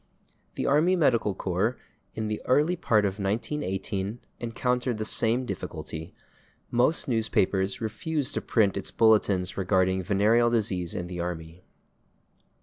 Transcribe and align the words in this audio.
The 0.55 0.65
Army 0.65 0.95
Medical 0.95 1.35
Corps, 1.35 1.77
in 2.15 2.27
the 2.27 2.41
early 2.45 2.75
part 2.75 3.05
of 3.05 3.19
1918, 3.19 4.19
encountered 4.39 4.97
the 4.97 5.05
same 5.05 5.45
difficulty: 5.45 6.15
most 6.71 7.07
newspapers 7.07 7.81
refused 7.81 8.33
to 8.33 8.41
print 8.41 8.77
its 8.77 8.89
bulletins 8.89 9.57
regarding 9.57 10.01
venereal 10.01 10.49
disease 10.49 10.95
in 10.95 11.05
the 11.05 11.19
army. 11.19 11.63